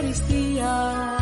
Eucaristía. 0.00 1.16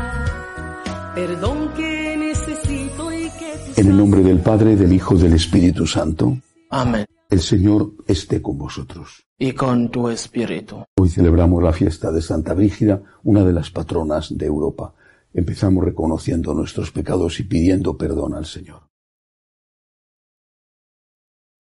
Perdón 1.15 1.75
que 1.75 2.17
necesito 2.17 3.13
y 3.13 3.29
que 3.31 3.81
En 3.81 3.89
el 3.89 3.97
nombre 3.97 4.23
del 4.23 4.39
Padre, 4.39 4.77
del 4.77 4.93
Hijo 4.93 5.17
y 5.17 5.19
del 5.19 5.33
Espíritu 5.35 5.85
Santo. 5.87 6.39
Amén. 6.71 7.05
El 7.29 7.41
Señor 7.41 7.95
esté 8.07 8.41
con 8.41 8.57
vosotros. 8.57 9.27
Y 9.37 9.53
con 9.53 9.91
tu 9.91 10.09
espíritu. 10.09 10.85
Hoy 10.97 11.09
celebramos 11.09 11.63
la 11.63 11.73
fiesta 11.73 12.13
de 12.13 12.23
Santa 12.23 12.55
Brígida, 12.55 13.03
una 13.25 13.45
de 13.45 13.53
las 13.53 13.71
patronas 13.71 14.37
de 14.37 14.47
Europa. 14.47 14.95
Empezamos 15.35 15.85
reconociendo 15.85 16.55
nuestros 16.55 16.93
pecados 16.93 17.41
y 17.41 17.45
pidiendo 17.45 17.97
perdón 17.97 18.35
al 18.35 18.47
Señor. 18.47 18.89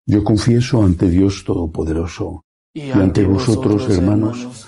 Yo 0.05 0.25
confieso 0.25 0.83
ante 0.83 1.09
Dios 1.09 1.45
Todopoderoso 1.45 2.45
y 2.75 2.91
ante 2.91 3.25
vosotros, 3.25 3.89
hermanos, 3.91 4.68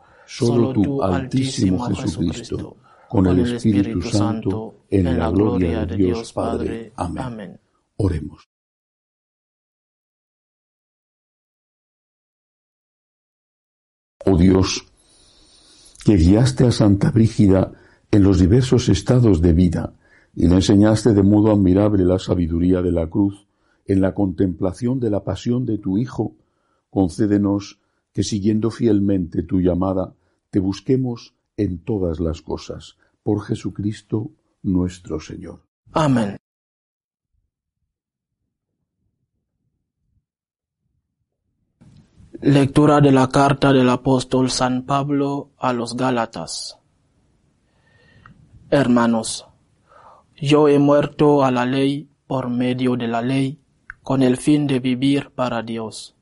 solo 0.31 0.71
tú, 0.71 1.03
Altísimo 1.03 1.83
Jesucristo, 1.89 2.77
con 3.09 3.27
el 3.27 3.39
Espíritu 3.39 4.01
Santo, 4.01 4.85
en 4.89 5.19
la 5.19 5.29
gloria 5.29 5.85
de 5.85 5.97
Dios 5.97 6.31
Padre. 6.31 6.93
Amén. 6.95 7.59
Oremos. 7.97 8.47
Oh 14.25 14.37
Dios, 14.37 14.85
que 16.05 16.15
guiaste 16.15 16.65
a 16.65 16.71
Santa 16.71 17.11
Brígida 17.11 17.73
en 18.09 18.23
los 18.23 18.39
diversos 18.39 18.87
estados 18.87 19.41
de 19.41 19.51
vida 19.51 19.95
y 20.35 20.47
le 20.47 20.55
enseñaste 20.55 21.13
de 21.13 21.23
modo 21.23 21.51
admirable 21.51 22.05
la 22.05 22.19
sabiduría 22.19 22.81
de 22.81 22.91
la 22.91 23.07
cruz 23.07 23.47
en 23.85 23.99
la 23.99 24.13
contemplación 24.13 24.99
de 24.99 25.09
la 25.09 25.23
pasión 25.23 25.65
de 25.65 25.77
tu 25.77 25.97
Hijo, 25.97 26.35
concédenos 26.89 27.79
que 28.13 28.23
siguiendo 28.23 28.69
fielmente 28.69 29.43
tu 29.43 29.59
llamada, 29.59 30.13
te 30.51 30.59
busquemos 30.59 31.33
en 31.57 31.83
todas 31.83 32.19
las 32.19 32.41
cosas, 32.41 32.97
por 33.23 33.41
Jesucristo 33.43 34.31
nuestro 34.61 35.19
Señor. 35.19 35.63
Amén. 35.93 36.37
Lectura 42.41 43.01
de 43.01 43.11
la 43.11 43.29
carta 43.29 43.71
del 43.71 43.89
apóstol 43.89 44.49
San 44.49 44.83
Pablo 44.83 45.51
a 45.57 45.73
los 45.73 45.95
Gálatas. 45.95 46.79
Hermanos, 48.69 49.45
yo 50.35 50.67
he 50.67 50.79
muerto 50.79 51.43
a 51.43 51.51
la 51.51 51.65
ley 51.65 52.09
por 52.25 52.49
medio 52.49 52.95
de 52.95 53.07
la 53.07 53.21
ley, 53.21 53.59
con 54.01 54.23
el 54.23 54.37
fin 54.37 54.65
de 54.65 54.79
vivir 54.79 55.29
para 55.31 55.61
Dios. 55.61 56.15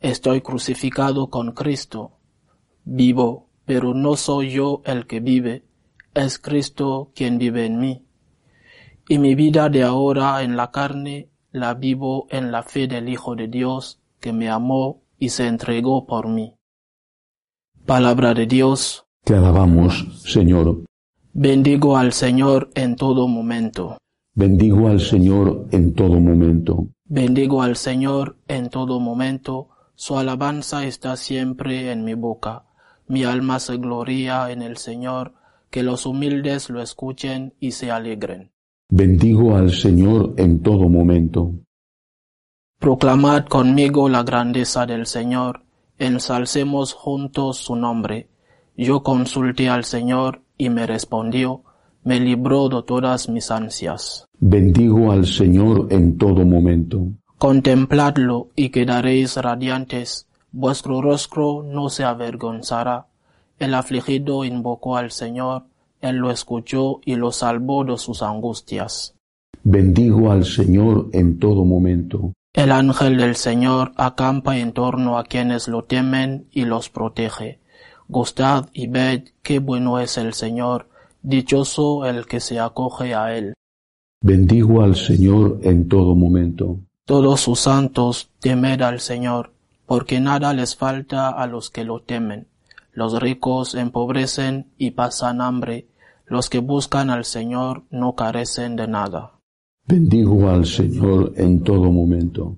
Estoy 0.00 0.40
crucificado 0.40 1.28
con 1.30 1.52
Cristo. 1.52 2.18
Vivo, 2.84 3.48
pero 3.64 3.94
no 3.94 4.16
soy 4.16 4.50
yo 4.50 4.82
el 4.84 5.06
que 5.06 5.20
vive, 5.20 5.64
es 6.14 6.38
Cristo 6.38 7.10
quien 7.14 7.38
vive 7.38 7.66
en 7.66 7.78
mí. 7.78 8.04
Y 9.08 9.18
mi 9.18 9.34
vida 9.34 9.68
de 9.68 9.82
ahora 9.82 10.42
en 10.42 10.56
la 10.56 10.70
carne 10.70 11.30
la 11.50 11.74
vivo 11.74 12.26
en 12.30 12.50
la 12.50 12.62
fe 12.62 12.86
del 12.86 13.08
Hijo 13.08 13.34
de 13.34 13.48
Dios 13.48 14.00
que 14.20 14.32
me 14.32 14.48
amó 14.48 15.02
y 15.18 15.28
se 15.28 15.46
entregó 15.46 16.06
por 16.06 16.28
mí. 16.28 16.54
Palabra 17.86 18.32
de 18.34 18.46
Dios. 18.46 19.04
Te 19.24 19.34
alabamos, 19.34 20.22
Señor. 20.24 20.84
Bendigo 21.32 21.96
al 21.96 22.12
Señor 22.12 22.70
en 22.74 22.96
todo 22.96 23.26
momento. 23.26 23.98
Bendigo 24.34 24.88
al 24.88 25.00
Señor 25.00 25.66
en 25.72 25.94
todo 25.94 26.20
momento. 26.20 26.88
Bendigo 27.04 27.62
al 27.62 27.76
Señor 27.76 28.36
en 28.48 28.70
todo 28.70 29.00
momento. 29.00 29.68
Su 29.94 30.16
alabanza 30.16 30.86
está 30.86 31.16
siempre 31.16 31.92
en 31.92 32.04
mi 32.04 32.14
boca. 32.14 32.64
Mi 33.12 33.24
alma 33.24 33.58
se 33.58 33.76
gloria 33.76 34.50
en 34.50 34.62
el 34.62 34.78
Señor. 34.78 35.34
Que 35.68 35.82
los 35.82 36.06
humildes 36.06 36.70
lo 36.70 36.80
escuchen 36.80 37.52
y 37.60 37.72
se 37.72 37.90
alegren. 37.90 38.52
Bendigo 38.88 39.54
al 39.54 39.70
Señor 39.70 40.32
en 40.38 40.62
todo 40.62 40.88
momento. 40.88 41.52
Proclamad 42.78 43.44
conmigo 43.44 44.08
la 44.08 44.22
grandeza 44.22 44.86
del 44.86 45.04
Señor, 45.04 45.62
ensalcemos 45.98 46.94
juntos 46.94 47.58
su 47.58 47.76
nombre. 47.76 48.30
Yo 48.78 49.02
consulté 49.02 49.68
al 49.68 49.84
Señor 49.84 50.42
y 50.56 50.70
me 50.70 50.86
respondió, 50.86 51.64
me 52.04 52.18
libró 52.18 52.70
de 52.70 52.82
todas 52.82 53.28
mis 53.28 53.50
ansias. 53.50 54.24
Bendigo 54.40 55.12
al 55.12 55.26
Señor 55.26 55.88
en 55.90 56.16
todo 56.16 56.46
momento. 56.46 57.08
Contempladlo 57.36 58.48
y 58.56 58.70
quedaréis 58.70 59.36
radiantes, 59.36 60.28
vuestro 60.52 61.02
rostro 61.02 61.62
no 61.62 61.88
se 61.88 62.04
avergonzará. 62.04 63.06
El 63.58 63.74
afligido 63.74 64.44
invocó 64.44 64.96
al 64.96 65.10
Señor, 65.10 65.64
Él 66.00 66.16
lo 66.16 66.30
escuchó 66.30 67.00
y 67.04 67.16
lo 67.16 67.32
salvó 67.32 67.84
de 67.84 67.96
sus 67.96 68.22
angustias. 68.22 69.14
Bendigo 69.64 70.30
al 70.30 70.44
Señor 70.44 71.08
en 71.12 71.38
todo 71.38 71.64
momento. 71.64 72.32
El 72.54 72.72
ángel 72.72 73.16
del 73.16 73.36
Señor 73.36 73.92
acampa 73.96 74.58
en 74.58 74.72
torno 74.72 75.18
a 75.18 75.24
quienes 75.24 75.68
lo 75.68 75.84
temen 75.84 76.46
y 76.50 76.64
los 76.64 76.90
protege. 76.90 77.60
Gustad 78.08 78.68
y 78.74 78.88
ved 78.88 79.28
qué 79.42 79.58
bueno 79.58 80.00
es 80.00 80.18
el 80.18 80.34
Señor, 80.34 80.88
dichoso 81.22 82.04
el 82.04 82.26
que 82.26 82.40
se 82.40 82.60
acoge 82.60 83.14
a 83.14 83.34
él. 83.34 83.54
Bendigo 84.20 84.82
al 84.82 84.96
Señor 84.96 85.60
en 85.62 85.88
todo 85.88 86.14
momento. 86.14 86.78
Todos 87.06 87.40
sus 87.40 87.60
santos 87.60 88.30
temed 88.38 88.82
al 88.82 89.00
Señor, 89.00 89.51
porque 89.92 90.20
nada 90.20 90.54
les 90.54 90.74
falta 90.74 91.28
a 91.28 91.46
los 91.46 91.68
que 91.68 91.84
lo 91.84 92.00
temen. 92.00 92.48
Los 92.94 93.20
ricos 93.20 93.74
empobrecen 93.74 94.72
y 94.78 94.92
pasan 94.92 95.42
hambre. 95.42 95.86
Los 96.24 96.48
que 96.48 96.60
buscan 96.60 97.10
al 97.10 97.26
Señor 97.26 97.82
no 97.90 98.14
carecen 98.14 98.74
de 98.74 98.88
nada. 98.88 99.38
Bendigo 99.86 100.48
al 100.48 100.64
Señor 100.64 101.34
en 101.36 101.62
todo 101.62 101.92
momento. 101.92 102.56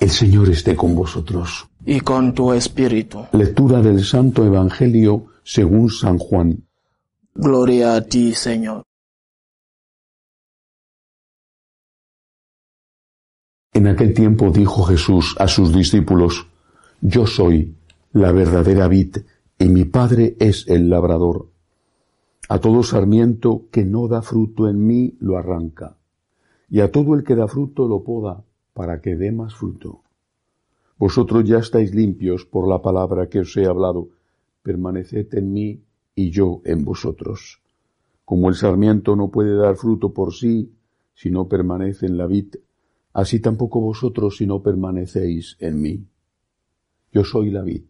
El 0.00 0.10
Señor 0.10 0.50
esté 0.50 0.74
con 0.74 0.96
vosotros. 0.96 1.68
Y 1.86 2.00
con 2.00 2.34
tu 2.34 2.52
espíritu. 2.52 3.26
Lectura 3.30 3.80
del 3.80 4.04
Santo 4.04 4.44
Evangelio 4.44 5.26
según 5.44 5.90
San 5.90 6.18
Juan. 6.18 6.66
Gloria 7.36 7.94
a 7.94 8.00
ti, 8.00 8.34
Señor. 8.34 8.82
En 13.72 13.86
aquel 13.86 14.14
tiempo 14.14 14.50
dijo 14.50 14.82
Jesús 14.82 15.36
a 15.38 15.46
sus 15.46 15.72
discípulos, 15.72 16.48
Yo 17.00 17.24
soy 17.26 17.76
la 18.12 18.32
verdadera 18.32 18.88
vid 18.88 19.18
y 19.58 19.68
mi 19.68 19.84
Padre 19.84 20.36
es 20.40 20.66
el 20.66 20.90
labrador. 20.90 21.46
A 22.48 22.58
todo 22.58 22.82
sarmiento 22.82 23.66
que 23.70 23.84
no 23.84 24.08
da 24.08 24.22
fruto 24.22 24.68
en 24.68 24.84
mí 24.84 25.14
lo 25.20 25.38
arranca, 25.38 25.96
y 26.68 26.80
a 26.80 26.90
todo 26.90 27.14
el 27.14 27.22
que 27.22 27.36
da 27.36 27.46
fruto 27.46 27.86
lo 27.86 28.02
poda 28.02 28.42
para 28.74 29.00
que 29.00 29.14
dé 29.14 29.30
más 29.30 29.54
fruto. 29.54 30.02
Vosotros 30.98 31.44
ya 31.44 31.58
estáis 31.58 31.94
limpios 31.94 32.44
por 32.44 32.68
la 32.68 32.82
palabra 32.82 33.28
que 33.28 33.38
os 33.38 33.56
he 33.56 33.66
hablado, 33.66 34.08
permaneced 34.64 35.32
en 35.34 35.52
mí 35.52 35.80
y 36.16 36.30
yo 36.30 36.60
en 36.64 36.84
vosotros. 36.84 37.60
Como 38.24 38.48
el 38.48 38.56
sarmiento 38.56 39.14
no 39.14 39.30
puede 39.30 39.54
dar 39.54 39.76
fruto 39.76 40.12
por 40.12 40.34
sí 40.34 40.72
si 41.14 41.30
no 41.30 41.46
permanece 41.46 42.06
en 42.06 42.18
la 42.18 42.26
vid, 42.26 42.56
así 43.12 43.40
tampoco 43.40 43.80
vosotros 43.80 44.36
si 44.36 44.46
no 44.46 44.62
permanecéis 44.62 45.56
en 45.60 45.80
mí. 45.80 46.06
Yo 47.12 47.24
soy 47.24 47.50
la 47.50 47.62
vid, 47.62 47.84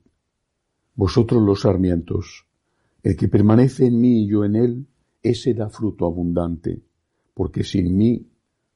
vosotros 0.94 1.42
los 1.42 1.62
sarmientos. 1.62 2.46
El 3.02 3.16
que 3.16 3.28
permanece 3.28 3.86
en 3.86 4.00
mí 4.00 4.24
y 4.24 4.28
yo 4.28 4.44
en 4.44 4.56
él, 4.56 4.86
ese 5.22 5.54
da 5.54 5.68
fruto 5.68 6.06
abundante, 6.06 6.82
porque 7.34 7.64
sin 7.64 7.96
mí 7.96 8.26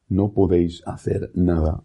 no 0.09 0.31
podéis 0.33 0.81
hacer 0.85 1.31
nada. 1.33 1.83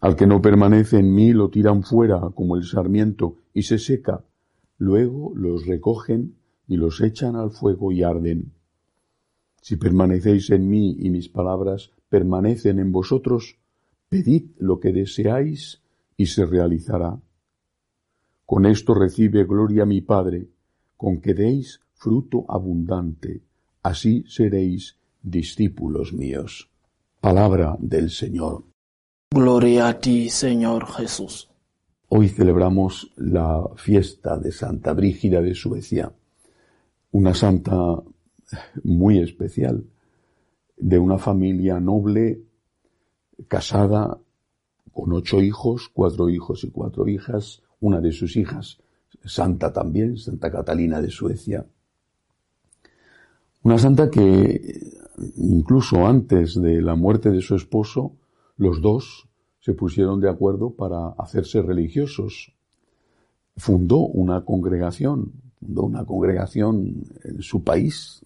Al 0.00 0.16
que 0.16 0.26
no 0.26 0.42
permanece 0.42 0.98
en 0.98 1.12
mí 1.12 1.32
lo 1.32 1.48
tiran 1.50 1.82
fuera 1.82 2.20
como 2.34 2.56
el 2.56 2.64
sarmiento 2.64 3.38
y 3.54 3.62
se 3.62 3.78
seca. 3.78 4.24
Luego 4.78 5.32
los 5.34 5.66
recogen 5.66 6.36
y 6.68 6.76
los 6.76 7.00
echan 7.00 7.36
al 7.36 7.50
fuego 7.50 7.92
y 7.92 8.02
arden. 8.02 8.52
Si 9.62 9.76
permanecéis 9.76 10.50
en 10.50 10.68
mí 10.68 10.96
y 10.98 11.10
mis 11.10 11.28
palabras 11.28 11.92
permanecen 12.08 12.78
en 12.78 12.92
vosotros, 12.92 13.58
pedid 14.08 14.50
lo 14.58 14.78
que 14.80 14.92
deseáis 14.92 15.82
y 16.16 16.26
se 16.26 16.46
realizará. 16.46 17.18
Con 18.44 18.66
esto 18.66 18.94
recibe 18.94 19.44
gloria 19.44 19.84
mi 19.84 20.00
Padre, 20.00 20.48
con 20.96 21.20
que 21.20 21.34
deis 21.34 21.80
fruto 21.94 22.44
abundante, 22.48 23.42
así 23.82 24.24
seréis 24.28 24.96
discípulos 25.22 26.12
míos. 26.12 26.70
Palabra 27.20 27.76
del 27.80 28.10
Señor. 28.10 28.64
Gloria 29.30 29.88
a 29.88 29.98
ti, 29.98 30.30
Señor 30.30 30.86
Jesús. 30.86 31.50
Hoy 32.08 32.28
celebramos 32.28 33.12
la 33.16 33.68
fiesta 33.74 34.38
de 34.38 34.52
Santa 34.52 34.92
Brígida 34.92 35.42
de 35.42 35.54
Suecia, 35.54 36.12
una 37.10 37.34
santa 37.34 38.00
muy 38.84 39.18
especial, 39.18 39.84
de 40.76 40.98
una 40.98 41.18
familia 41.18 41.80
noble, 41.80 42.40
casada, 43.48 44.18
con 44.92 45.12
ocho 45.12 45.42
hijos, 45.42 45.90
cuatro 45.92 46.28
hijos 46.28 46.64
y 46.64 46.70
cuatro 46.70 47.06
hijas, 47.08 47.62
una 47.80 48.00
de 48.00 48.12
sus 48.12 48.36
hijas, 48.36 48.78
santa 49.24 49.72
también, 49.72 50.16
Santa 50.16 50.50
Catalina 50.50 51.00
de 51.00 51.10
Suecia. 51.10 51.66
Una 53.62 53.78
santa 53.78 54.10
que 54.10 54.96
incluso 55.36 56.06
antes 56.06 56.60
de 56.60 56.80
la 56.80 56.94
muerte 56.94 57.30
de 57.30 57.40
su 57.40 57.56
esposo, 57.56 58.12
los 58.56 58.80
dos 58.80 59.28
se 59.60 59.74
pusieron 59.74 60.20
de 60.20 60.30
acuerdo 60.30 60.70
para 60.70 61.08
hacerse 61.18 61.62
religiosos. 61.62 62.52
Fundó 63.56 63.98
una 63.98 64.44
congregación, 64.44 65.32
fundó 65.58 65.82
una 65.82 66.04
congregación 66.04 67.04
en 67.24 67.42
su 67.42 67.64
país, 67.64 68.22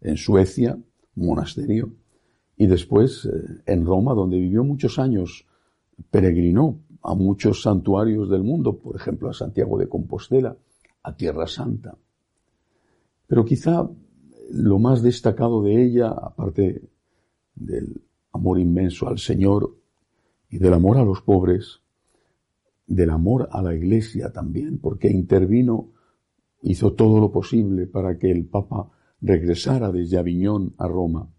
en 0.00 0.16
Suecia, 0.16 0.78
monasterio, 1.16 1.92
y 2.56 2.66
después 2.66 3.26
eh, 3.26 3.62
en 3.66 3.84
Roma, 3.84 4.14
donde 4.14 4.38
vivió 4.38 4.64
muchos 4.64 4.98
años, 4.98 5.46
peregrinó 6.10 6.80
a 7.02 7.14
muchos 7.14 7.62
santuarios 7.62 8.28
del 8.30 8.42
mundo, 8.42 8.78
por 8.78 8.96
ejemplo 8.96 9.28
a 9.28 9.34
Santiago 9.34 9.78
de 9.78 9.88
Compostela, 9.88 10.56
a 11.02 11.16
Tierra 11.16 11.46
Santa. 11.46 11.96
Pero 13.26 13.44
quizá 13.44 13.88
lo 14.50 14.78
más 14.78 15.02
destacado 15.02 15.62
de 15.62 15.82
ella, 15.82 16.08
aparte 16.08 16.82
del 17.54 18.02
amor 18.32 18.58
inmenso 18.58 19.08
al 19.08 19.18
Señor 19.18 19.76
y 20.50 20.58
del 20.58 20.74
amor 20.74 20.98
a 20.98 21.04
los 21.04 21.22
pobres, 21.22 21.80
del 22.86 23.10
amor 23.10 23.48
a 23.50 23.62
la 23.62 23.74
Iglesia 23.74 24.32
también, 24.32 24.78
porque 24.78 25.08
intervino, 25.08 25.90
hizo 26.62 26.92
todo 26.92 27.20
lo 27.20 27.30
posible 27.30 27.86
para 27.86 28.18
que 28.18 28.30
el 28.30 28.46
Papa 28.46 28.90
regresara 29.20 29.90
desde 29.92 30.18
Aviñón 30.18 30.74
a 30.78 30.88
Roma. 30.88 31.30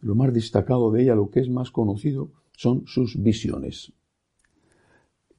Lo 0.00 0.14
más 0.14 0.32
destacado 0.32 0.90
de 0.90 1.02
ella, 1.02 1.14
lo 1.14 1.30
que 1.30 1.40
es 1.40 1.50
más 1.50 1.70
conocido, 1.70 2.30
son 2.52 2.84
sus 2.86 3.20
visiones. 3.20 3.92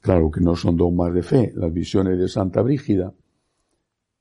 Claro 0.02 0.32
que 0.32 0.42
no 0.42 0.56
son 0.56 0.78
dogmas 0.78 1.14
de 1.14 1.24
fe, 1.24 1.54
las 1.56 1.74
visiones 1.74 2.18
de 2.18 2.28
Santa 2.28 2.62
Brígida, 2.62 3.14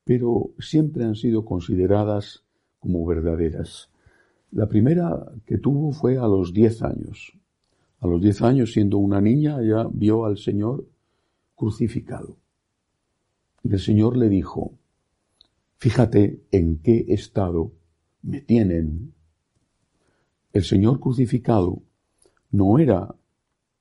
pero 0.05 0.51
siempre 0.59 1.05
han 1.05 1.15
sido 1.15 1.45
consideradas 1.45 2.45
como 2.79 3.05
verdaderas. 3.05 3.91
La 4.51 4.67
primera 4.67 5.31
que 5.45 5.59
tuvo 5.59 5.93
fue 5.93 6.17
a 6.17 6.27
los 6.27 6.53
diez 6.53 6.83
años. 6.83 7.39
A 8.01 8.07
los 8.07 8.21
diez 8.21 8.41
años, 8.43 8.73
siendo 8.73 8.99
una 8.99 9.21
niña, 9.21 9.61
ya 9.63 9.87
vio 9.93 10.25
al 10.25 10.39
Señor 10.39 10.87
crucificado. 11.55 12.39
Y 13.63 13.73
el 13.73 13.81
Señor 13.81 14.17
le 14.17 14.29
dijo, 14.29 14.78
fíjate 15.79 16.45
en 16.51 16.79
qué 16.79 17.07
estado 17.09 17.73
me 18.23 18.41
tienen. 18.41 19.15
El 20.53 20.65
Señor 20.65 21.01
crucificado 21.01 21.83
no 22.51 22.79
era 22.79 23.15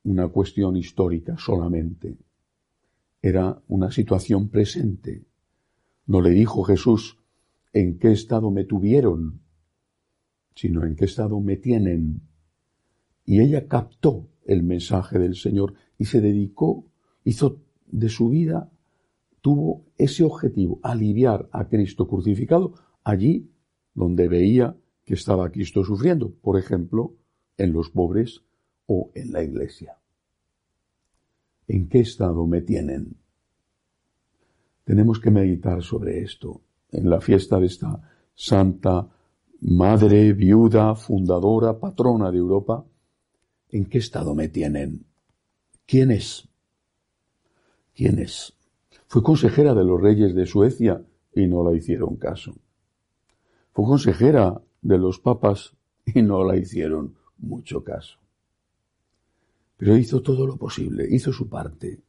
una 0.04 0.28
cuestión 0.30 0.78
histórica 0.78 1.38
solamente, 1.38 2.18
era 3.22 3.62
una 3.68 3.92
situación 3.92 4.50
presente. 4.50 5.26
No 6.06 6.22
le 6.22 6.30
dijo 6.30 6.64
Jesús, 6.64 7.18
en 7.74 7.98
qué 8.00 8.12
estado 8.12 8.52
me 8.52 8.64
tuvieron, 8.64 9.42
sino 10.56 10.86
en 10.86 10.96
qué 10.96 11.06
estado 11.06 11.40
me 11.42 11.58
tienen. 11.58 12.22
Y 13.26 13.42
ella 13.42 13.68
captó 13.68 14.30
el 14.46 14.64
mensaje 14.64 15.20
del 15.20 15.36
Señor 15.36 15.74
y 15.98 16.06
se 16.06 16.22
dedicó, 16.22 16.86
hizo 17.24 17.62
de 17.88 18.10
su 18.10 18.30
vida, 18.30 18.72
tuvo 19.48 19.86
ese 19.98 20.26
objetivo, 20.26 20.82
aliviar 20.84 21.48
a 21.54 21.70
Cristo 21.70 22.06
crucificado 22.06 22.74
allí 23.06 23.50
donde 23.94 24.28
veía 24.28 24.76
que 25.06 25.14
estaba 25.14 25.50
Cristo 25.52 25.86
sufriendo, 25.86 26.34
por 26.42 26.60
ejemplo, 26.60 27.16
en 27.56 27.72
los 27.72 27.90
pobres 27.90 28.42
o 28.88 29.10
en 29.16 29.32
la 29.32 29.42
iglesia. 29.44 30.00
¿En 31.66 31.88
qué 31.88 32.02
estado 32.02 32.46
me 32.46 32.60
tienen? 32.60 33.16
Tenemos 34.84 35.18
que 35.18 35.32
meditar 35.32 35.82
sobre 35.82 36.24
esto 36.24 36.60
en 36.92 37.10
la 37.10 37.22
fiesta 37.22 37.58
de 37.58 37.68
esta 37.68 38.02
santa 38.36 39.08
madre, 39.62 40.34
viuda, 40.34 40.94
fundadora, 40.94 41.80
patrona 41.80 42.32
de 42.32 42.38
Europa, 42.38 42.86
¿en 43.70 43.86
qué 43.86 44.00
estado 44.00 44.36
me 44.36 44.50
tienen? 44.50 45.06
¿Quién 45.86 46.12
es? 46.12 46.50
¿Quién 47.96 48.20
es? 48.20 48.57
Fue 49.08 49.24
consejera 49.24 49.74
de 49.74 49.84
los 49.84 50.02
reyes 50.02 50.36
de 50.36 50.46
Suecia 50.46 51.04
y 51.34 51.48
no 51.48 51.64
la 51.64 51.76
hicieron 51.76 52.18
caso. 52.18 52.56
Fue 53.72 53.86
consejera 53.86 54.62
de 54.82 54.98
los 54.98 55.20
papas 55.20 55.74
y 56.06 56.22
no 56.22 56.44
la 56.44 56.58
hicieron 56.58 57.16
mucho 57.38 57.84
caso. 57.84 58.18
Pero 59.78 59.96
hizo 59.96 60.22
todo 60.22 60.46
lo 60.46 60.58
posible, 60.58 61.08
hizo 61.10 61.32
su 61.32 61.48
parte. 61.48 62.02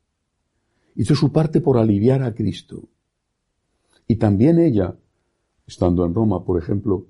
Hizo 0.97 1.14
su 1.14 1.31
parte 1.31 1.61
por 1.61 1.78
aliviar 1.78 2.23
a 2.23 2.35
Cristo. 2.35 2.88
Y 4.07 4.17
también 4.17 4.59
ella, 4.59 4.97
estando 5.67 6.05
en 6.05 6.14
Roma, 6.14 6.45
por 6.45 6.61
ejemplo, 6.61 7.07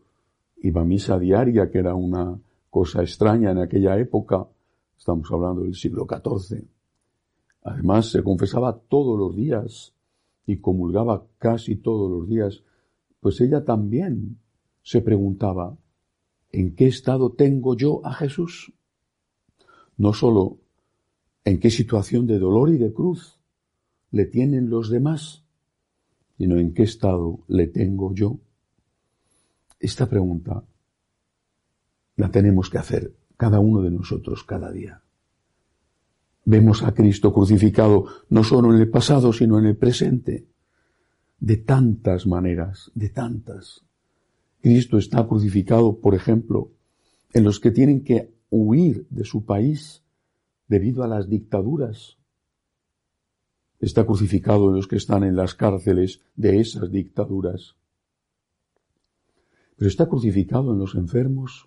iba 0.56 0.82
a 0.82 0.84
misa 0.84 1.18
diaria, 1.18 1.70
que 1.70 1.78
era 1.78 1.94
una 1.94 2.38
cosa 2.68 3.02
extraña 3.02 3.52
en 3.52 3.58
aquella 3.58 3.96
época, 3.98 4.46
estamos 4.98 5.30
hablando 5.30 5.62
del 5.62 5.74
siglo 5.74 6.06
XIV. 6.06 6.66
Además, 7.62 8.10
se 8.10 8.22
confesaba 8.22 8.78
todos 8.78 9.18
los 9.18 9.36
días 9.36 9.94
y 10.46 10.58
comulgaba 10.58 11.26
casi 11.38 11.76
todos 11.76 12.10
los 12.10 12.28
días, 12.28 12.62
pues 13.20 13.40
ella 13.40 13.64
también 13.64 14.38
se 14.82 15.02
preguntaba, 15.02 15.76
¿en 16.50 16.74
qué 16.74 16.86
estado 16.86 17.32
tengo 17.32 17.76
yo 17.76 18.00
a 18.06 18.14
Jesús? 18.14 18.72
No 19.96 20.14
solo 20.14 20.58
en 21.44 21.60
qué 21.60 21.70
situación 21.70 22.26
de 22.26 22.38
dolor 22.38 22.70
y 22.70 22.78
de 22.78 22.92
cruz 22.92 23.38
le 24.10 24.24
tienen 24.24 24.70
los 24.70 24.90
demás, 24.90 25.44
sino 26.38 26.56
en 26.58 26.72
qué 26.72 26.84
estado 26.84 27.40
le 27.48 27.66
tengo 27.66 28.14
yo. 28.14 28.38
Esta 29.80 30.08
pregunta 30.08 30.64
la 32.16 32.30
tenemos 32.30 32.70
que 32.70 32.78
hacer 32.78 33.14
cada 33.36 33.60
uno 33.60 33.82
de 33.82 33.90
nosotros 33.90 34.44
cada 34.44 34.72
día. 34.72 35.02
Vemos 36.50 36.82
a 36.82 36.94
Cristo 36.94 37.30
crucificado 37.34 38.06
no 38.30 38.42
solo 38.42 38.74
en 38.74 38.80
el 38.80 38.88
pasado, 38.88 39.34
sino 39.34 39.58
en 39.58 39.66
el 39.66 39.76
presente, 39.76 40.48
de 41.38 41.58
tantas 41.58 42.26
maneras, 42.26 42.90
de 42.94 43.10
tantas. 43.10 43.84
Cristo 44.62 44.96
está 44.96 45.26
crucificado, 45.26 46.00
por 46.00 46.14
ejemplo, 46.14 46.72
en 47.34 47.44
los 47.44 47.60
que 47.60 47.70
tienen 47.70 48.02
que 48.02 48.32
huir 48.48 49.06
de 49.10 49.24
su 49.24 49.44
país 49.44 50.02
debido 50.68 51.04
a 51.04 51.06
las 51.06 51.28
dictaduras. 51.28 52.16
Está 53.78 54.06
crucificado 54.06 54.70
en 54.70 54.76
los 54.76 54.88
que 54.88 54.96
están 54.96 55.24
en 55.24 55.36
las 55.36 55.54
cárceles 55.54 56.22
de 56.34 56.60
esas 56.60 56.90
dictaduras. 56.90 57.76
Pero 59.76 59.86
está 59.86 60.08
crucificado 60.08 60.72
en 60.72 60.78
los 60.78 60.94
enfermos, 60.94 61.66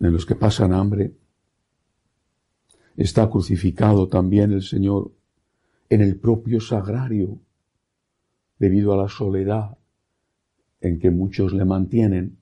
en 0.00 0.14
los 0.14 0.24
que 0.24 0.34
pasan 0.34 0.72
hambre. 0.72 1.12
Está 2.98 3.30
crucificado 3.30 4.08
también 4.08 4.52
el 4.52 4.62
Señor 4.62 5.12
en 5.88 6.00
el 6.00 6.18
propio 6.18 6.60
sagrario, 6.60 7.38
debido 8.58 8.92
a 8.92 8.96
la 8.96 9.08
soledad 9.08 9.78
en 10.80 10.98
que 10.98 11.12
muchos 11.12 11.52
le 11.52 11.64
mantienen. 11.64 12.38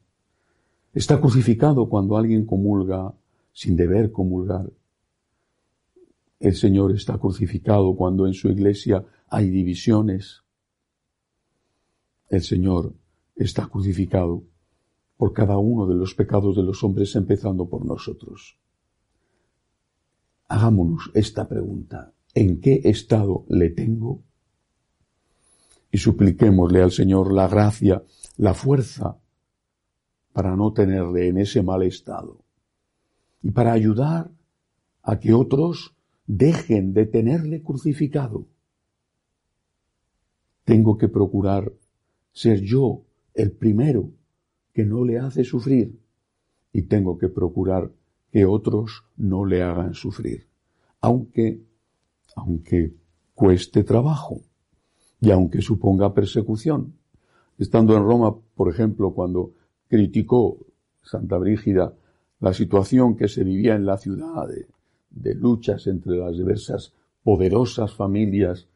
Está 0.95 1.21
crucificado 1.21 1.91
cuando 1.91 2.17
alguien 2.17 2.47
comulga 2.47 3.13
sin 3.53 3.77
deber 3.77 4.11
comulgar. 4.11 4.73
El 6.41 6.55
Señor 6.55 6.93
está 6.93 7.19
crucificado 7.19 7.95
cuando 7.95 8.27
en 8.27 8.33
su 8.33 8.49
iglesia 8.49 9.05
hay 9.29 9.51
divisiones. 9.51 10.43
El 12.31 12.41
Señor 12.41 12.95
está 13.35 13.67
crucificado 13.67 14.43
por 15.19 15.35
cada 15.35 15.59
uno 15.59 15.87
de 15.87 15.97
los 15.97 16.15
pecados 16.15 16.57
de 16.57 16.63
los 16.63 16.83
hombres, 16.83 17.15
empezando 17.15 17.69
por 17.69 17.85
nosotros. 17.85 18.59
Hagámonos 20.49 21.11
esta 21.15 21.49
pregunta. 21.49 22.13
¿En 22.35 22.61
qué 22.61 22.81
estado 22.85 23.45
le 23.49 23.71
tengo? 23.71 24.23
Y 25.91 25.99
supliquémosle 25.99 26.83
al 26.83 26.93
Señor 26.93 27.33
la 27.33 27.49
gracia, 27.49 28.03
la 28.37 28.55
fuerza 28.55 29.19
para 30.33 30.55
no 30.55 30.73
tenerle 30.73 31.29
en 31.29 31.39
ese 31.39 31.63
mal 31.63 31.83
estado 31.83 32.45
y 33.43 33.51
para 33.53 33.73
ayudar 33.73 34.31
a 35.03 35.19
que 35.19 35.33
otros 35.33 35.95
dejen 36.27 36.93
de 36.93 37.07
tenerle 37.07 37.63
crucificado. 37.63 38.47
Tengo 40.65 40.99
que 40.99 41.09
procurar 41.09 41.73
ser 42.33 42.61
yo 42.61 43.05
el 43.35 43.53
primero 43.53 44.11
que 44.75 44.85
no 44.85 45.05
le 45.05 45.19
hace 45.19 45.45
sufrir 45.45 45.99
y 46.73 46.83
tengo 46.83 47.17
que 47.17 47.29
procurar 47.29 47.91
que 48.37 48.45
otros 48.45 49.03
no 49.17 49.47
le 49.47 49.63
hagan 49.63 49.95
sufrir, 49.95 50.47
aunque, 51.01 51.63
aunque 52.35 52.93
cueste 53.35 53.83
trabajo 53.83 54.43
y 55.23 55.31
aunque 55.31 55.63
suponga 55.63 56.13
persecución. 56.13 56.93
Estando 57.57 57.97
en 57.97 58.03
Roma, 58.03 58.37
por 58.55 58.69
ejemplo, 58.69 59.15
cuando 59.15 59.55
criticó 59.89 60.59
Santa 61.01 61.39
Brígida 61.39 61.95
la 62.41 62.53
situación 62.53 63.17
que 63.17 63.29
se 63.29 63.43
vivía 63.43 63.75
en 63.75 63.87
la 63.87 63.97
ciudad 63.97 64.47
de, 65.09 65.35
luchas 65.35 65.87
entre 65.87 66.19
las 66.19 66.37
diversas 66.37 66.93
poderosas 67.23 67.95
familias, 67.95 68.69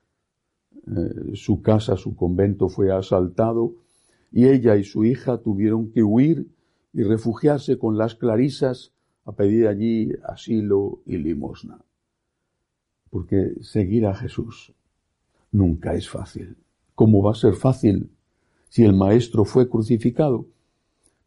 eh, 0.86 1.34
su 1.34 1.60
casa, 1.60 1.98
su 1.98 2.16
convento 2.16 2.70
fue 2.70 2.96
asaltado 2.96 3.74
y 4.32 4.46
ella 4.46 4.78
y 4.78 4.84
su 4.84 5.04
hija 5.04 5.36
tuvieron 5.36 5.90
que 5.90 6.02
huir 6.02 6.48
y 6.94 7.02
refugiarse 7.02 7.76
con 7.76 7.98
las 7.98 8.14
clarisas 8.14 8.94
a 9.30 9.36
pedir 9.36 9.66
allí 9.66 10.12
asilo 10.24 11.00
y 11.06 11.16
limosna. 11.16 11.78
Porque 13.10 13.54
seguir 13.62 14.06
a 14.06 14.14
Jesús 14.14 14.72
nunca 15.52 15.94
es 15.94 16.08
fácil. 16.08 16.56
¿Cómo 16.94 17.22
va 17.22 17.32
a 17.32 17.34
ser 17.34 17.54
fácil 17.54 18.10
si 18.68 18.84
el 18.84 18.92
Maestro 18.92 19.44
fue 19.44 19.68
crucificado? 19.68 20.46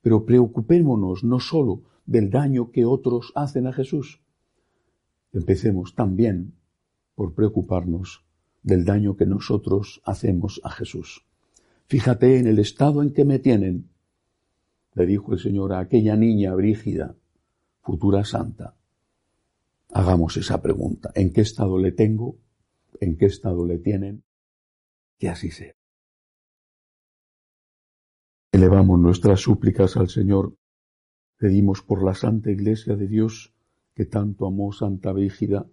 Pero 0.01 0.25
preocupémonos 0.25 1.23
no 1.23 1.39
solo 1.39 1.81
del 2.05 2.29
daño 2.29 2.71
que 2.71 2.85
otros 2.85 3.31
hacen 3.35 3.67
a 3.67 3.73
Jesús. 3.73 4.21
Empecemos 5.31 5.95
también 5.95 6.53
por 7.15 7.33
preocuparnos 7.33 8.23
del 8.61 8.85
daño 8.85 9.15
que 9.15 9.25
nosotros 9.25 10.01
hacemos 10.05 10.61
a 10.63 10.69
Jesús. 10.69 11.25
Fíjate 11.87 12.39
en 12.39 12.47
el 12.47 12.59
estado 12.59 13.01
en 13.01 13.13
que 13.13 13.25
me 13.25 13.39
tienen, 13.39 13.89
le 14.93 15.05
dijo 15.05 15.33
el 15.33 15.39
Señor 15.39 15.73
a 15.73 15.79
aquella 15.79 16.15
niña 16.15 16.53
brígida, 16.53 17.15
futura 17.83 18.25
santa. 18.25 18.75
Hagamos 19.91 20.37
esa 20.37 20.61
pregunta. 20.61 21.11
¿En 21.13 21.31
qué 21.31 21.41
estado 21.41 21.77
le 21.77 21.91
tengo? 21.91 22.37
¿En 22.99 23.17
qué 23.17 23.25
estado 23.25 23.67
le 23.67 23.77
tienen? 23.77 24.23
Que 25.19 25.29
así 25.29 25.51
sea. 25.51 25.75
Elevamos 28.51 28.99
nuestras 28.99 29.41
súplicas 29.41 29.95
al 29.97 30.09
Señor. 30.09 30.55
Pedimos 31.37 31.83
por 31.83 32.03
la 32.03 32.15
Santa 32.15 32.49
Iglesia 32.49 32.95
de 32.95 33.07
Dios 33.07 33.53
que 33.93 34.05
tanto 34.05 34.47
amó 34.47 34.73
Santa 34.73 35.11
Brígida 35.11 35.67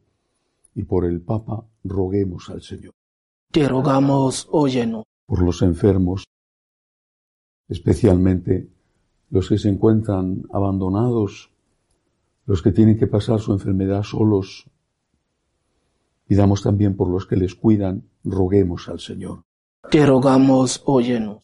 y 0.75 0.83
por 0.83 1.07
el 1.07 1.23
Papa 1.23 1.65
roguemos 1.85 2.51
al 2.51 2.61
Señor. 2.61 2.93
Te 3.51 3.67
rogamos, 3.67 4.47
óyenos 4.51 5.05
por 5.31 5.43
los 5.45 5.63
enfermos, 5.63 6.25
especialmente 7.69 8.69
los 9.31 9.49
que 9.49 9.59
se 9.59 9.69
encuentran 9.69 10.43
abandonados, 10.53 11.53
los 12.47 12.63
que 12.63 12.73
tienen 12.73 12.99
que 12.99 13.07
pasar 13.07 13.41
su 13.41 13.53
enfermedad 13.53 14.03
solos. 14.03 14.67
Pidamos 16.27 16.63
también 16.63 16.97
por 16.97 17.09
los 17.09 17.27
que 17.27 17.37
les 17.37 17.55
cuidan, 17.55 18.09
roguemos 18.25 18.89
al 18.89 19.01
Señor. 19.01 19.45
Te 19.91 20.05
rogamos, 20.07 20.83
óyenos. 20.85 21.43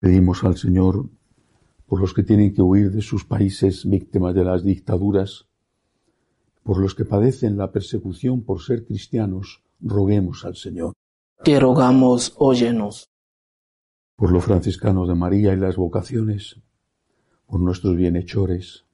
Pedimos 0.00 0.44
al 0.44 0.56
Señor 0.56 1.08
por 1.86 2.00
los 2.00 2.12
que 2.12 2.22
tienen 2.22 2.52
que 2.52 2.62
huir 2.62 2.90
de 2.90 3.00
sus 3.00 3.24
países 3.24 3.88
víctimas 3.88 4.34
de 4.34 4.44
las 4.44 4.64
dictaduras, 4.64 5.46
por 6.62 6.78
los 6.78 6.94
que 6.94 7.04
padecen 7.04 7.56
la 7.56 7.70
persecución 7.70 8.42
por 8.42 8.60
ser 8.60 8.84
cristianos, 8.84 9.62
roguemos 9.80 10.44
al 10.44 10.56
Señor. 10.56 10.94
Te 11.44 11.60
rogamos, 11.60 12.34
óyenos. 12.38 13.08
Por 14.16 14.32
los 14.32 14.44
franciscanos 14.44 15.06
de 15.08 15.14
María 15.14 15.52
y 15.52 15.56
las 15.56 15.76
vocaciones, 15.76 16.60
por 17.46 17.60
nuestros 17.60 17.96
bienhechores, 17.96 18.85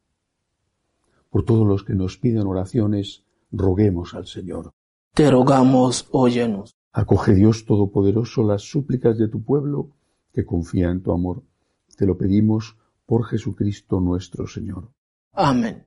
por 1.32 1.46
todos 1.46 1.66
los 1.66 1.82
que 1.82 1.94
nos 1.94 2.18
piden 2.18 2.46
oraciones, 2.46 3.24
roguemos 3.50 4.12
al 4.12 4.26
Señor. 4.26 4.72
Te 5.14 5.30
rogamos, 5.30 6.06
óyenos. 6.12 6.76
Acoge 6.92 7.32
Dios 7.34 7.64
Todopoderoso 7.64 8.42
las 8.42 8.62
súplicas 8.62 9.16
de 9.16 9.28
tu 9.28 9.42
pueblo 9.42 9.92
que 10.34 10.44
confía 10.44 10.90
en 10.90 11.02
tu 11.02 11.10
amor. 11.10 11.42
Te 11.96 12.04
lo 12.04 12.18
pedimos 12.18 12.76
por 13.06 13.24
Jesucristo 13.24 13.98
nuestro 13.98 14.46
Señor. 14.46 14.90
Amén. 15.32 15.86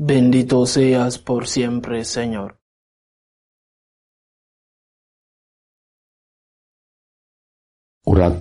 Bendito 0.00 0.64
seas 0.64 1.18
por 1.18 1.48
siempre, 1.48 2.04
Señor. 2.04 2.60
Orad 8.04 8.40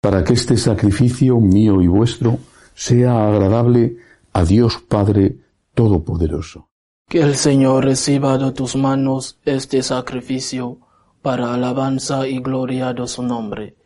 para 0.00 0.24
que 0.24 0.32
este 0.32 0.56
sacrificio 0.56 1.40
mío 1.40 1.82
y 1.82 1.88
vuestro 1.88 2.38
sea 2.74 3.28
agradable 3.28 3.98
a 4.32 4.46
Dios 4.46 4.78
Padre 4.78 5.36
Todopoderoso. 5.74 6.70
Que 7.06 7.20
el 7.20 7.34
Señor 7.34 7.84
reciba 7.84 8.38
de 8.38 8.52
tus 8.52 8.74
manos 8.74 9.38
este 9.44 9.82
sacrificio 9.82 10.78
para 11.20 11.52
alabanza 11.52 12.26
y 12.26 12.38
gloria 12.40 12.94
de 12.94 13.06
su 13.06 13.22
nombre, 13.22 13.76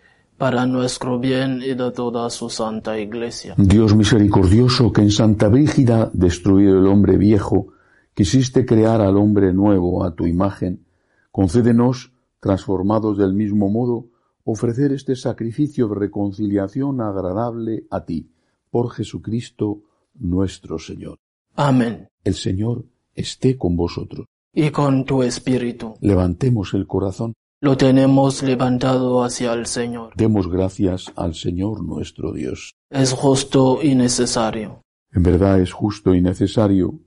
para 0.42 0.66
nuestro 0.66 1.20
bien 1.20 1.62
y 1.62 1.74
de 1.74 1.92
toda 1.92 2.28
su 2.28 2.50
santa 2.50 2.98
iglesia. 2.98 3.54
Dios 3.56 3.94
misericordioso, 3.94 4.92
que 4.92 5.00
en 5.00 5.12
Santa 5.12 5.46
Brígida, 5.46 6.10
destruido 6.12 6.80
el 6.80 6.88
hombre 6.88 7.16
viejo, 7.16 7.68
quisiste 8.12 8.66
crear 8.66 9.00
al 9.02 9.18
hombre 9.18 9.52
nuevo 9.52 10.02
a 10.02 10.16
tu 10.16 10.26
imagen, 10.26 10.84
concédenos, 11.30 12.12
transformados 12.40 13.18
del 13.18 13.34
mismo 13.34 13.68
modo, 13.68 14.08
ofrecer 14.42 14.90
este 14.92 15.14
sacrificio 15.14 15.86
de 15.86 15.94
reconciliación 15.94 17.00
agradable 17.00 17.86
a 17.88 18.04
ti, 18.04 18.28
por 18.68 18.90
Jesucristo 18.90 19.82
nuestro 20.14 20.76
Señor. 20.80 21.18
Amén. 21.54 22.08
El 22.24 22.34
Señor 22.34 22.84
esté 23.14 23.56
con 23.56 23.76
vosotros. 23.76 24.26
Y 24.52 24.70
con 24.70 25.04
tu 25.04 25.22
espíritu. 25.22 25.94
Levantemos 26.00 26.74
el 26.74 26.88
corazón. 26.88 27.32
Lo 27.64 27.76
tenemos 27.76 28.42
levantado 28.42 29.22
hacia 29.22 29.52
el 29.52 29.66
Señor. 29.66 30.14
Demos 30.16 30.50
gracias 30.50 31.12
al 31.14 31.36
Señor 31.36 31.84
nuestro 31.84 32.32
Dios. 32.32 32.74
Es 32.90 33.12
justo 33.12 33.78
y 33.80 33.94
necesario. 33.94 34.82
En 35.12 35.22
verdad 35.22 35.60
es 35.60 35.72
justo 35.72 36.12
y 36.12 36.20
necesario. 36.20 36.98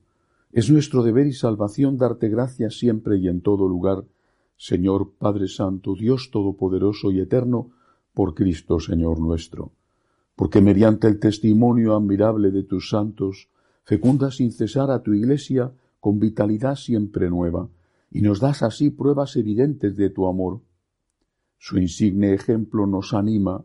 Es 0.53 0.69
nuestro 0.69 1.03
deber 1.03 1.27
y 1.27 1.33
salvación 1.33 1.97
darte 1.97 2.29
gracias 2.29 2.79
siempre 2.79 3.17
y 3.17 3.27
en 3.27 3.41
todo 3.41 3.67
lugar 3.67 4.05
Señor 4.55 5.11
Padre 5.19 5.49
Santo, 5.49 5.93
Dios 5.93 6.29
Todopoderoso 6.31 7.11
y 7.11 7.19
Eterno, 7.19 7.71
por 8.13 8.33
Cristo 8.33 8.79
Señor 8.79 9.19
nuestro, 9.19 9.73
porque 10.37 10.61
mediante 10.61 11.09
el 11.09 11.19
testimonio 11.19 11.97
admirable 11.97 12.51
de 12.51 12.63
tus 12.63 12.89
santos, 12.89 13.49
fecunda 13.83 14.31
sin 14.31 14.53
cesar 14.53 14.89
a 14.89 15.03
tu 15.03 15.11
Iglesia 15.11 15.73
con 15.99 16.17
vitalidad 16.17 16.77
siempre 16.77 17.29
nueva, 17.29 17.67
y 18.11 18.21
nos 18.21 18.39
das 18.39 18.63
así 18.63 18.89
pruebas 18.89 19.35
evidentes 19.35 19.95
de 19.95 20.09
tu 20.09 20.27
amor. 20.27 20.61
Su 21.57 21.77
insigne 21.77 22.33
ejemplo 22.33 22.85
nos 22.85 23.13
anima, 23.13 23.63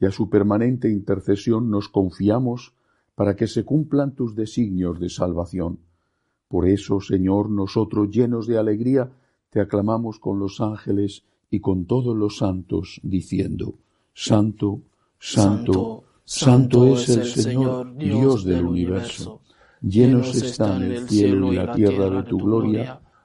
y 0.00 0.06
a 0.06 0.10
su 0.10 0.30
permanente 0.30 0.90
intercesión 0.90 1.70
nos 1.70 1.88
confiamos 1.88 2.74
para 3.14 3.36
que 3.36 3.46
se 3.46 3.64
cumplan 3.64 4.14
tus 4.14 4.34
designios 4.34 4.98
de 4.98 5.10
salvación. 5.10 5.80
Por 6.48 6.66
eso, 6.66 7.00
Señor, 7.00 7.50
nosotros 7.50 8.10
llenos 8.10 8.46
de 8.46 8.58
alegría, 8.58 9.12
te 9.50 9.60
aclamamos 9.60 10.18
con 10.18 10.38
los 10.38 10.60
ángeles 10.60 11.24
y 11.50 11.60
con 11.60 11.84
todos 11.84 12.16
los 12.16 12.38
santos, 12.38 13.00
diciendo, 13.02 13.74
Santo, 14.14 14.82
Santo, 15.18 16.04
Santo, 16.24 16.94
es 16.94 17.08
el 17.08 17.24
Señor, 17.24 17.96
Dios 17.96 18.44
del 18.44 18.64
universo. 18.64 19.40
Llenos 19.82 20.34
están 20.34 20.82
el 20.82 21.08
cielo 21.08 21.52
y 21.52 21.56
la 21.56 21.72
tierra 21.72 22.08
de 22.08 22.22
tu 22.22 22.38
gloria, 22.38 23.00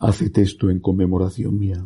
Haced 0.00 0.38
esto 0.38 0.70
en 0.70 0.80
conmemoración 0.80 1.58
mía. 1.58 1.84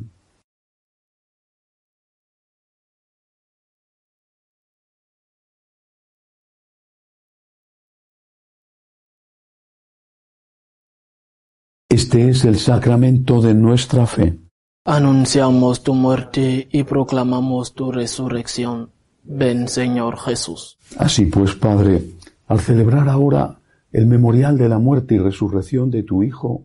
Este 11.88 12.30
es 12.30 12.44
el 12.46 12.56
sacramento 12.56 13.42
de 13.42 13.52
nuestra 13.52 14.06
fe. 14.06 14.38
Anunciamos 14.84 15.82
tu 15.82 15.94
muerte 15.94 16.66
y 16.72 16.84
proclamamos 16.84 17.74
tu 17.74 17.92
resurrección. 17.92 18.90
Ven, 19.22 19.68
Señor 19.68 20.18
Jesús. 20.18 20.78
Así 20.98 21.26
pues, 21.26 21.54
Padre, 21.54 22.02
al 22.46 22.60
celebrar 22.60 23.08
ahora 23.08 23.60
el 23.92 24.06
memorial 24.06 24.56
de 24.56 24.68
la 24.68 24.78
muerte 24.78 25.16
y 25.16 25.18
resurrección 25.18 25.90
de 25.90 26.02
tu 26.02 26.22
Hijo, 26.22 26.64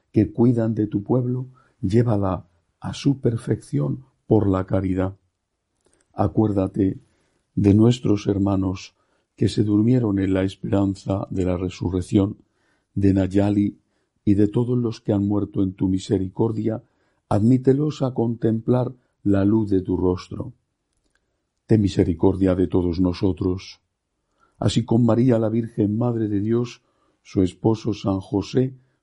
que 0.11 0.31
cuidan 0.31 0.75
de 0.75 0.87
tu 0.87 1.03
pueblo, 1.03 1.47
llévala 1.81 2.47
a 2.79 2.93
su 2.93 3.19
perfección 3.19 4.05
por 4.27 4.49
la 4.49 4.65
caridad. 4.65 5.15
Acuérdate 6.13 6.99
de 7.55 7.73
nuestros 7.73 8.27
hermanos 8.27 8.95
que 9.35 9.49
se 9.49 9.63
durmieron 9.63 10.19
en 10.19 10.33
la 10.33 10.43
esperanza 10.43 11.27
de 11.29 11.45
la 11.45 11.57
resurrección, 11.57 12.37
de 12.93 13.13
Nayali, 13.13 13.77
y 14.23 14.35
de 14.35 14.47
todos 14.47 14.77
los 14.77 15.01
que 15.01 15.13
han 15.13 15.27
muerto 15.27 15.63
en 15.63 15.73
tu 15.73 15.87
misericordia, 15.87 16.83
admítelos 17.27 18.01
a 18.01 18.13
contemplar 18.13 18.93
la 19.23 19.45
luz 19.45 19.69
de 19.69 19.81
tu 19.81 19.97
rostro. 19.97 20.53
Ten 21.65 21.81
misericordia 21.81 22.53
de 22.55 22.67
todos 22.67 22.99
nosotros. 22.99 23.81
Así 24.59 24.85
con 24.85 25.05
María 25.05 25.39
la 25.39 25.49
Virgen 25.49 25.97
Madre 25.97 26.27
de 26.27 26.39
Dios, 26.39 26.83
su 27.23 27.41
esposo 27.41 27.93
San 27.93 28.19
José, 28.19 28.75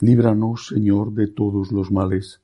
Líbranos, 0.00 0.68
Señor, 0.68 1.12
de 1.12 1.26
todos 1.26 1.72
los 1.72 1.90
males. 1.90 2.40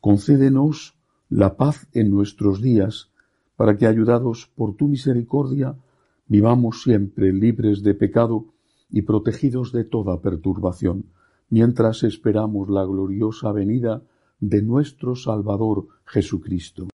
Concédenos 0.00 0.94
la 1.28 1.56
paz 1.56 1.86
en 1.92 2.10
nuestros 2.10 2.60
días, 2.60 3.10
para 3.56 3.76
que, 3.76 3.86
ayudados 3.86 4.50
por 4.56 4.74
tu 4.74 4.88
misericordia, 4.88 5.76
vivamos 6.26 6.82
siempre 6.82 7.32
libres 7.32 7.82
de 7.82 7.94
pecado 7.94 8.46
y 8.90 9.02
protegidos 9.02 9.72
de 9.72 9.84
toda 9.84 10.20
perturbación, 10.20 11.06
mientras 11.50 12.02
esperamos 12.02 12.68
la 12.68 12.84
gloriosa 12.84 13.52
venida 13.52 14.02
de 14.40 14.62
nuestro 14.62 15.16
Salvador 15.16 15.88
Jesucristo. 16.04 16.88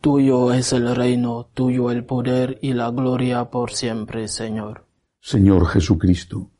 Tuyo 0.00 0.52
es 0.52 0.72
el 0.72 0.94
reino, 0.94 1.48
tuyo 1.54 1.90
el 1.90 2.04
poder 2.04 2.58
y 2.60 2.72
la 2.72 2.90
gloria 2.90 3.50
por 3.50 3.72
siempre, 3.72 4.28
Señor. 4.28 4.84
Señor 5.20 5.66
Jesucristo, 5.66 6.50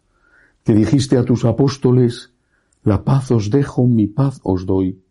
que 0.65 0.75
dijiste 0.75 1.19
a 1.19 1.25
tus 1.25 1.45
apóstoles, 1.45 2.32
la 2.85 3.05
paz 3.05 3.31
os 3.31 3.51
dejo, 3.51 3.87
mi 3.87 4.07
paz 4.09 4.41
os 4.43 4.67
doy. 4.67 5.03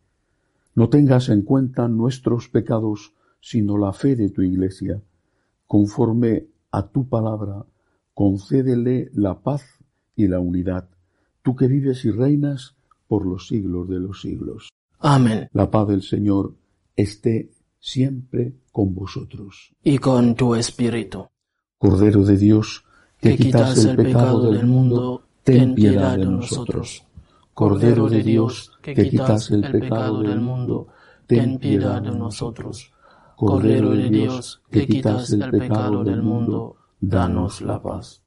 No 0.76 0.90
tengas 0.90 1.30
en 1.30 1.42
cuenta 1.42 1.88
nuestros 1.88 2.50
pecados, 2.50 3.14
sino 3.40 3.78
la 3.78 3.94
fe 3.94 4.16
de 4.16 4.30
tu 4.30 4.42
iglesia. 4.42 5.02
Conforme 5.68 6.48
a 6.72 6.88
tu 6.88 7.08
palabra, 7.08 7.66
concédele 8.14 9.10
la 9.14 9.42
paz 9.42 9.64
y 10.16 10.28
la 10.28 10.40
unidad, 10.40 10.90
tú 11.42 11.56
que 11.56 11.68
vives 11.68 12.04
y 12.06 12.12
reinas 12.12 12.76
por 13.08 13.26
los 13.26 13.48
siglos 13.48 13.88
de 13.90 14.00
los 14.00 14.22
siglos. 14.22 14.70
Amén. 15.00 15.50
La 15.54 15.72
paz 15.72 15.88
del 15.88 16.04
Señor 16.04 16.54
esté 16.96 17.52
siempre 17.80 18.54
con 18.72 18.94
vosotros. 18.94 19.74
Y 19.84 19.98
con 19.98 20.36
tu 20.36 20.56
espíritu. 20.56 21.28
Cordero 21.78 22.24
de 22.24 22.38
Dios, 22.38 22.84
que, 23.20 23.36
quitas 23.36 23.84
el 23.86 23.96
pecado 23.96 24.52
del 24.52 24.68
mundo, 24.68 25.24
ten 25.44 25.74
piedad 25.74 26.18
de 26.18 26.26
nosotros. 26.26 27.04
Cordero 27.62 28.10
de 28.10 28.24
Dios, 28.24 28.72
que 28.82 29.08
quitas 29.08 29.52
el 29.52 29.62
pecado 29.62 30.24
del 30.24 30.42
mundo, 30.42 30.88
ten 31.28 31.60
piedad 31.60 32.02
de 32.02 32.10
nosotros. 32.10 32.92
Cordero 33.36 33.92
de 33.92 34.10
Dios, 34.10 34.64
que 34.72 34.88
quitas 34.88 35.32
el 35.32 35.48
pecado 35.52 36.04
del 36.04 36.24
mundo, 36.24 36.78
danos 37.00 37.62
la 37.62 37.80
paz. 37.80 38.24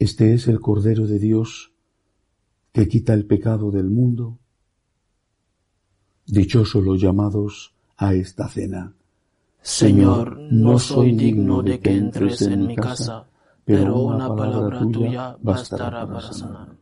Este 0.00 0.34
es 0.34 0.48
el 0.48 0.58
Cordero 0.58 1.06
de 1.06 1.20
Dios, 1.20 1.70
que 2.72 2.88
quita 2.88 3.14
el 3.14 3.24
pecado 3.24 3.70
del 3.70 3.88
mundo. 3.88 4.40
Dichosos 6.26 6.82
los 6.82 7.00
llamados 7.00 7.72
a 7.96 8.14
esta 8.14 8.48
cena. 8.48 8.96
Señor, 9.62 10.40
no 10.50 10.76
soy 10.80 11.12
digno 11.12 11.62
de 11.62 11.78
que 11.78 11.92
entres 11.92 12.42
en 12.42 12.66
mi 12.66 12.74
casa 12.74 13.29
pero 13.70 13.98
una 13.98 14.34
palabra 14.34 14.80
tuya 14.80 15.36
bastará 15.40 16.04
para 16.04 16.32
sanar. 16.32 16.76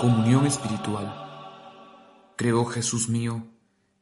Comunión 0.00 0.46
espiritual. 0.46 1.12
Creo, 2.36 2.64
Jesús 2.64 3.08
mío, 3.08 3.52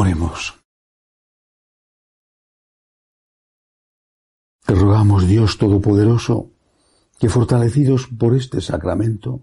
Oremos. 0.00 0.54
Te 4.64 4.72
rogamos, 4.72 5.26
Dios 5.26 5.58
Todopoderoso, 5.58 6.52
que 7.18 7.28
fortalecidos 7.28 8.06
por 8.06 8.36
este 8.36 8.60
sacramento, 8.60 9.40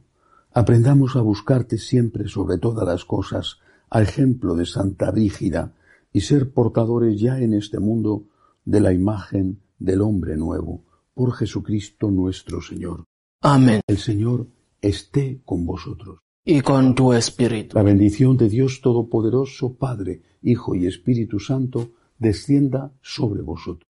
aprendamos 0.53 1.17
a 1.17 1.21
buscarte 1.21 1.77
siempre 1.77 2.29
sobre 2.29 2.57
todas 2.57 2.87
las 2.87 3.03
cosas, 3.03 3.59
a 3.89 4.01
ejemplo 4.01 4.55
de 4.55 4.65
Santa 4.65 5.11
Brígida, 5.11 5.73
y 6.13 6.21
ser 6.21 6.53
portadores 6.53 7.19
ya 7.19 7.37
en 7.37 7.53
este 7.53 7.79
mundo 7.79 8.23
de 8.63 8.79
la 8.79 8.93
imagen 8.93 9.59
del 9.77 9.99
hombre 9.99 10.37
nuevo, 10.37 10.85
por 11.13 11.33
Jesucristo 11.33 12.09
nuestro 12.09 12.61
Señor. 12.61 13.03
Amén. 13.41 13.81
El 13.85 13.97
Señor 13.97 14.47
esté 14.79 15.41
con 15.43 15.65
vosotros. 15.65 16.19
Y 16.47 16.61
con 16.61 16.95
tu 16.95 17.11
espíritu. 17.11 17.75
La 17.75 17.83
bendición 17.83 18.37
de 18.37 18.47
Dios 18.47 18.79
Todopoderoso, 18.79 19.73
Padre, 19.73 20.21
Hijo 20.45 20.75
y 20.75 20.85
Espíritu 20.85 21.39
Santo, 21.39 21.89
descienda 22.17 22.91
sobre 23.01 23.41
vosotros. 23.41 23.89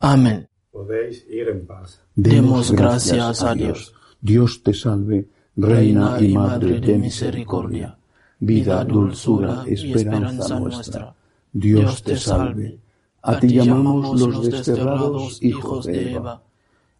Amén. 0.00 0.48
Podéis 0.70 1.26
ir 1.28 1.48
en 1.48 1.66
paz. 1.66 2.00
Demos 2.14 2.72
gracias 2.72 3.42
a 3.42 3.54
Dios. 3.54 3.94
Dios 4.20 4.62
te 4.62 4.72
salve, 4.72 5.28
Reina 5.56 6.20
y 6.20 6.32
Madre 6.32 6.80
de 6.80 6.98
misericordia, 6.98 7.98
vida, 8.38 8.84
dulzura, 8.84 9.64
esperanza 9.66 10.58
nuestra. 10.58 11.14
Dios 11.52 12.02
te 12.02 12.16
salve. 12.16 12.78
A 13.22 13.38
ti 13.38 13.48
llamamos 13.48 14.18
los 14.20 14.46
desterrados 14.46 15.42
hijos 15.42 15.84
de 15.86 16.14
Eva. 16.14 16.42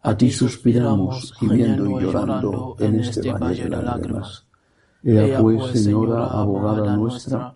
A 0.03 0.17
ti 0.17 0.31
suspiramos, 0.31 1.33
gimiendo 1.39 1.99
y 1.99 2.03
llorando 2.03 2.75
en 2.79 2.99
este 2.99 3.31
valle 3.31 3.63
de 3.63 3.81
lágrimas. 3.81 4.45
Ea 5.03 5.39
pues, 5.39 5.79
Señora, 5.83 6.27
abogada 6.27 6.95
nuestra, 6.95 7.55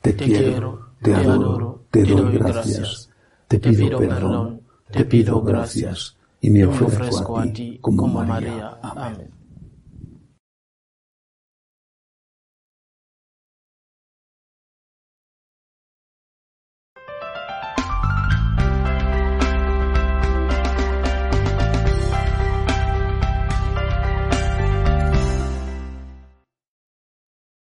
te 0.00 0.16
quiero, 0.16 0.90
te 1.02 1.14
adoro, 1.14 1.82
te 1.90 2.04
doy 2.04 2.38
gracias, 2.38 3.10
te 3.46 3.58
pido 3.58 3.98
perdón, 3.98 4.60
te 4.90 5.04
pido 5.04 5.42
gracias 5.42 6.16
y 6.40 6.50
me 6.50 6.66
ofrezco 6.66 7.38
a 7.38 7.52
ti 7.52 7.78
como 7.80 8.24
María. 8.24 8.78
Amén. 8.82 9.37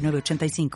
906985. 0.00 0.70